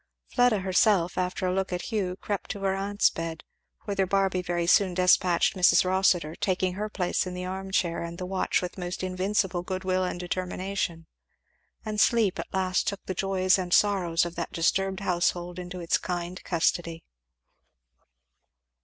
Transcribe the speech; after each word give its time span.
Fleda 0.25 0.57
herself, 0.61 1.15
after 1.15 1.45
a 1.45 1.53
look 1.53 1.71
at 1.71 1.91
Hugh, 1.93 2.15
crept 2.19 2.49
to 2.49 2.61
her 2.61 2.73
aunt's 2.73 3.11
bed; 3.11 3.43
whither 3.83 4.07
Barby 4.07 4.41
very 4.41 4.65
soon 4.65 4.95
despatched 4.95 5.55
Mrs. 5.55 5.85
Rossitur, 5.85 6.33
taking 6.33 6.69
in 6.71 6.77
her 6.77 6.89
place 6.89 7.23
the 7.23 7.45
arm 7.45 7.69
chair 7.69 8.01
and 8.01 8.17
the 8.17 8.25
watch 8.25 8.63
with 8.63 8.79
most 8.79 9.03
invincible 9.03 9.61
good 9.61 9.83
will 9.83 10.03
and 10.03 10.19
determination; 10.19 11.05
and 11.85 12.01
sleep 12.01 12.39
at 12.39 12.51
last 12.51 12.87
took 12.87 13.05
the 13.05 13.13
joys 13.13 13.59
and 13.59 13.75
sorrows 13.75 14.25
of 14.25 14.33
that 14.33 14.51
disturbed 14.51 15.01
household 15.01 15.59
into 15.59 15.79
its 15.79 15.99
kind 15.99 16.43
custody. 16.43 17.03